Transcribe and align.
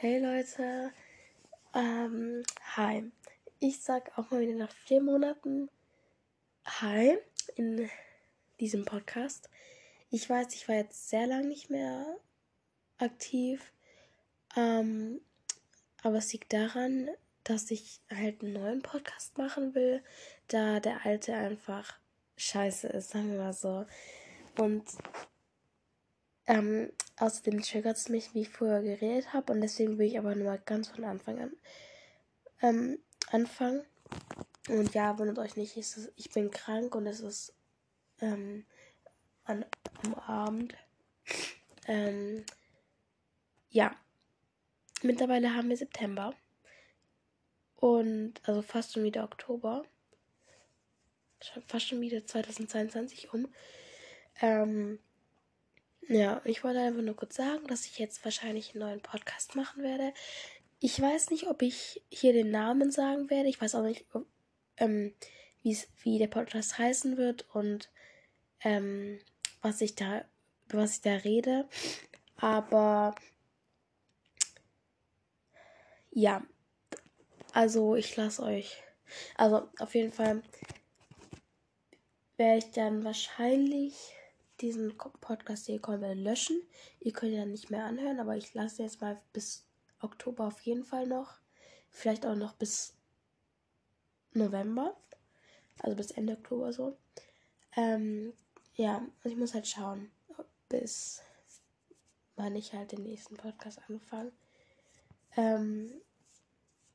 Hey 0.00 0.20
Leute, 0.20 0.92
ähm, 1.74 2.44
hi. 2.76 3.10
Ich 3.58 3.80
sag 3.82 4.16
auch 4.16 4.30
mal 4.30 4.40
wieder 4.40 4.54
nach 4.54 4.70
vier 4.70 5.02
Monaten 5.02 5.68
Hi 6.64 7.18
in 7.56 7.90
diesem 8.60 8.84
Podcast. 8.84 9.50
Ich 10.12 10.30
weiß, 10.30 10.54
ich 10.54 10.68
war 10.68 10.76
jetzt 10.76 11.08
sehr 11.08 11.26
lange 11.26 11.48
nicht 11.48 11.68
mehr 11.68 12.06
aktiv, 12.98 13.72
ähm, 14.56 15.20
aber 16.04 16.18
es 16.18 16.32
liegt 16.32 16.52
daran, 16.52 17.10
dass 17.42 17.68
ich 17.72 18.00
halt 18.08 18.40
einen 18.44 18.52
neuen 18.52 18.82
Podcast 18.82 19.36
machen 19.36 19.74
will, 19.74 20.00
da 20.46 20.78
der 20.78 21.06
alte 21.06 21.34
einfach 21.34 21.98
scheiße 22.36 22.86
ist, 22.86 23.10
sagen 23.10 23.32
wir 23.32 23.38
mal 23.38 23.52
so. 23.52 23.84
Und 24.58 24.84
ähm, 26.48 26.90
außerdem 27.18 27.62
triggert 27.62 27.96
es 27.96 28.08
mich, 28.08 28.34
wie 28.34 28.40
ich 28.40 28.48
früher 28.48 28.82
geredet 28.82 29.32
habe. 29.32 29.52
Und 29.52 29.60
deswegen 29.60 29.98
will 29.98 30.06
ich 30.06 30.18
aber 30.18 30.34
nur 30.34 30.46
mal 30.46 30.62
ganz 30.64 30.88
von 30.88 31.04
Anfang 31.04 31.40
an 31.40 31.52
ähm, 32.62 32.98
anfangen. 33.30 33.84
Und 34.68 34.94
ja, 34.94 35.18
wundert 35.18 35.38
euch 35.38 35.56
nicht, 35.56 35.76
ich, 35.76 35.94
ich 36.16 36.30
bin 36.30 36.50
krank 36.50 36.94
und 36.94 37.06
es 37.06 37.20
ist 37.20 37.54
ähm, 38.20 38.66
an, 39.44 39.64
am 40.02 40.14
Abend. 40.14 40.74
Ähm, 41.86 42.44
ja, 43.70 43.94
mittlerweile 45.02 45.54
haben 45.54 45.68
wir 45.68 45.76
September. 45.76 46.34
Und 47.76 48.34
also 48.42 48.60
fast 48.62 48.92
schon 48.92 49.04
wieder 49.04 49.24
Oktober. 49.24 49.84
Fast 51.66 51.88
schon 51.88 52.00
wieder 52.00 52.26
2022 52.26 53.32
um. 53.32 53.48
Ähm, 54.40 54.98
ja, 56.08 56.40
ich 56.44 56.64
wollte 56.64 56.80
einfach 56.80 57.02
nur 57.02 57.16
kurz 57.16 57.36
sagen, 57.36 57.66
dass 57.66 57.84
ich 57.84 57.98
jetzt 57.98 58.24
wahrscheinlich 58.24 58.74
einen 58.74 58.80
neuen 58.80 59.00
Podcast 59.00 59.56
machen 59.56 59.82
werde. 59.82 60.14
Ich 60.80 61.00
weiß 61.00 61.30
nicht, 61.30 61.46
ob 61.48 61.60
ich 61.60 62.02
hier 62.10 62.32
den 62.32 62.50
Namen 62.50 62.90
sagen 62.90 63.28
werde. 63.30 63.48
Ich 63.48 63.60
weiß 63.60 63.74
auch 63.74 63.82
nicht, 63.82 64.06
ähm, 64.78 65.14
wie 65.62 66.18
der 66.18 66.28
Podcast 66.28 66.78
heißen 66.78 67.16
wird 67.18 67.46
und 67.54 67.90
ähm, 68.62 69.18
was 69.60 69.80
ich 69.82 69.96
da, 69.96 70.24
was 70.68 70.96
ich 70.96 71.00
da 71.02 71.12
rede. 71.12 71.68
Aber 72.36 73.14
ja, 76.10 76.42
also 77.52 77.96
ich 77.96 78.16
lasse 78.16 78.42
euch. 78.42 78.82
Also 79.36 79.68
auf 79.78 79.94
jeden 79.94 80.12
Fall 80.12 80.42
werde 82.36 82.58
ich 82.58 82.70
dann 82.70 83.04
wahrscheinlich 83.04 84.14
diesen 84.60 84.96
Podcast 84.96 85.66
hier 85.66 85.80
komplett 85.80 86.18
löschen. 86.18 86.60
Ihr 87.00 87.12
könnt 87.12 87.32
ihn 87.32 87.38
dann 87.38 87.50
nicht 87.50 87.70
mehr 87.70 87.84
anhören, 87.84 88.20
aber 88.20 88.36
ich 88.36 88.54
lasse 88.54 88.82
jetzt 88.82 89.00
mal 89.00 89.20
bis 89.32 89.66
Oktober 90.00 90.46
auf 90.46 90.60
jeden 90.60 90.84
Fall 90.84 91.06
noch. 91.06 91.38
Vielleicht 91.90 92.26
auch 92.26 92.34
noch 92.34 92.54
bis 92.54 92.94
November. 94.32 94.96
Also 95.80 95.96
bis 95.96 96.10
Ende 96.10 96.34
Oktober 96.34 96.72
so. 96.72 96.96
Ähm, 97.76 98.32
ja, 98.74 98.98
und 98.98 99.30
ich 99.30 99.36
muss 99.36 99.54
halt 99.54 99.66
schauen, 99.66 100.10
bis 100.68 101.22
wann 102.36 102.56
ich 102.56 102.72
halt 102.72 102.92
den 102.92 103.02
nächsten 103.02 103.36
Podcast 103.36 103.80
anfange. 103.88 104.32
Ähm, 105.36 105.92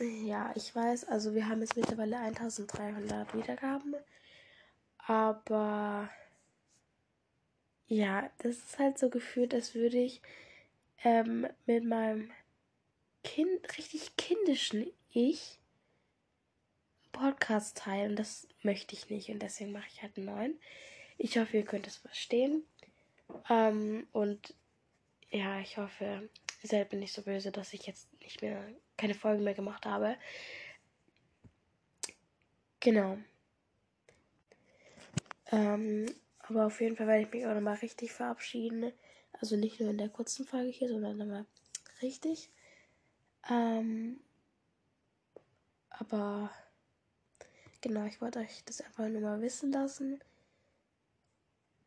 ja, 0.00 0.52
ich 0.56 0.74
weiß, 0.74 1.04
also 1.04 1.34
wir 1.34 1.48
haben 1.48 1.60
jetzt 1.60 1.76
mittlerweile 1.76 2.18
1300 2.18 3.34
Wiedergaben. 3.34 3.94
Aber 4.98 6.08
ja, 7.86 8.30
das 8.38 8.56
ist 8.56 8.78
halt 8.78 8.98
so 8.98 9.10
gefühlt, 9.10 9.54
als 9.54 9.74
würde 9.74 9.98
ich 9.98 10.22
ähm, 11.02 11.46
mit 11.66 11.84
meinem 11.84 12.30
kind, 13.22 13.76
richtig 13.76 14.16
kindischen 14.16 14.86
Ich 15.12 15.58
Podcast 17.12 17.78
teilen. 17.78 18.16
Das 18.16 18.48
möchte 18.62 18.94
ich 18.94 19.10
nicht 19.10 19.28
und 19.30 19.40
deswegen 19.40 19.72
mache 19.72 19.88
ich 19.88 20.02
halt 20.02 20.16
einen 20.16 20.26
neuen. 20.26 20.60
Ich 21.16 21.38
hoffe, 21.38 21.56
ihr 21.56 21.64
könnt 21.64 21.86
es 21.86 21.96
verstehen. 21.96 22.64
Ähm, 23.48 24.06
und 24.12 24.54
ja, 25.30 25.60
ich 25.60 25.76
hoffe, 25.78 26.28
ihr 26.62 26.68
seid 26.68 26.92
mir 26.92 26.98
nicht 26.98 27.12
so 27.12 27.22
böse, 27.22 27.52
dass 27.52 27.72
ich 27.72 27.86
jetzt 27.86 28.08
nicht 28.20 28.42
mehr 28.42 28.66
keine 28.96 29.14
Folgen 29.14 29.44
mehr 29.44 29.54
gemacht 29.54 29.86
habe. 29.86 30.16
Genau. 32.80 33.18
Ähm, 35.50 36.06
aber 36.48 36.66
auf 36.66 36.80
jeden 36.80 36.96
Fall 36.96 37.06
werde 37.06 37.22
ich 37.22 37.32
mich 37.32 37.46
auch 37.46 37.54
nochmal 37.54 37.76
richtig 37.76 38.12
verabschieden. 38.12 38.92
Also 39.40 39.56
nicht 39.56 39.80
nur 39.80 39.90
in 39.90 39.98
der 39.98 40.08
kurzen 40.08 40.46
Folge 40.46 40.70
hier, 40.70 40.88
sondern 40.88 41.16
nochmal 41.16 41.46
richtig. 42.02 42.50
Ähm, 43.48 44.20
aber 45.90 46.50
genau, 47.80 48.04
ich 48.06 48.20
wollte 48.20 48.40
euch 48.40 48.64
das 48.64 48.80
einfach 48.80 49.08
nur 49.08 49.20
mal 49.20 49.40
wissen 49.40 49.72
lassen. 49.72 50.22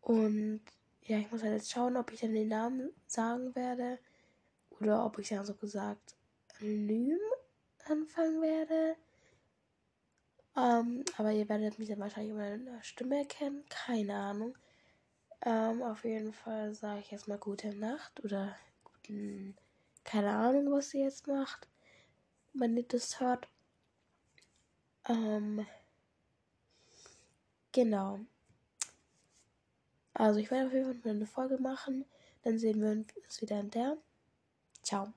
Und 0.00 0.62
ja, 1.02 1.18
ich 1.18 1.30
muss 1.30 1.42
halt 1.42 1.54
jetzt 1.54 1.70
schauen, 1.70 1.96
ob 1.96 2.12
ich 2.12 2.20
dann 2.20 2.34
den 2.34 2.48
Namen 2.48 2.90
sagen 3.06 3.54
werde. 3.54 3.98
Oder 4.80 5.04
ob 5.04 5.18
ich 5.18 5.28
dann 5.28 5.44
so 5.44 5.54
gesagt 5.54 6.14
anonym 6.60 7.18
anfangen 7.86 8.40
werde. 8.40 8.96
Ähm, 10.56 11.04
aber 11.16 11.32
ihr 11.32 11.48
werdet 11.48 11.78
mich 11.78 11.88
dann 11.88 11.98
wahrscheinlich 11.98 12.32
über 12.32 12.42
eine 12.42 12.82
Stimme 12.82 13.18
erkennen. 13.18 13.64
Keine 13.68 14.14
Ahnung. 14.14 14.56
Ähm, 15.42 15.82
auf 15.82 16.04
jeden 16.04 16.32
Fall 16.32 16.74
sage 16.74 17.00
ich 17.00 17.10
jetzt 17.10 17.28
mal 17.28 17.38
gute 17.38 17.74
Nacht 17.74 18.22
oder 18.24 18.56
guten. 18.84 19.56
Keine 20.04 20.30
Ahnung, 20.30 20.70
was 20.72 20.94
ihr 20.94 21.04
jetzt 21.04 21.26
macht. 21.26 21.68
Wenn 22.52 22.76
ihr 22.76 22.84
das 22.84 23.20
hört. 23.20 23.48
Ähm, 25.08 25.66
genau. 27.72 28.20
Also 30.14 30.38
ich 30.38 30.50
werde 30.50 30.68
auf 30.68 30.72
jeden 30.72 30.94
Fall 31.02 31.10
eine 31.10 31.26
Folge 31.26 31.58
machen. 31.58 32.04
Dann 32.42 32.58
sehen 32.58 32.80
wir 32.80 32.90
uns 32.90 33.40
wieder 33.42 33.58
in 33.58 33.70
der. 33.70 33.96
Ciao. 34.82 35.12